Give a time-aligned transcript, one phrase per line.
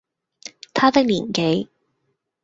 [0.73, 1.67] 他的年紀，